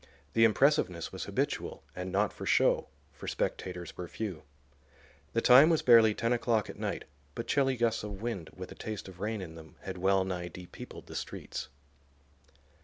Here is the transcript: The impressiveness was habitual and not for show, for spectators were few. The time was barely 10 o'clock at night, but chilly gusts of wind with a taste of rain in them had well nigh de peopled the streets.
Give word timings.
The 0.33 0.45
impressiveness 0.45 1.13
was 1.13 1.25
habitual 1.25 1.83
and 1.95 2.11
not 2.11 2.33
for 2.33 2.43
show, 2.47 2.87
for 3.13 3.27
spectators 3.27 3.95
were 3.95 4.07
few. 4.07 4.41
The 5.33 5.41
time 5.41 5.69
was 5.69 5.83
barely 5.83 6.15
10 6.15 6.33
o'clock 6.33 6.71
at 6.71 6.79
night, 6.79 7.03
but 7.35 7.45
chilly 7.45 7.77
gusts 7.77 8.01
of 8.03 8.19
wind 8.19 8.49
with 8.55 8.71
a 8.71 8.73
taste 8.73 9.07
of 9.07 9.19
rain 9.19 9.41
in 9.43 9.53
them 9.53 9.75
had 9.81 9.99
well 9.99 10.23
nigh 10.25 10.47
de 10.47 10.65
peopled 10.65 11.05
the 11.05 11.13
streets. 11.13 11.67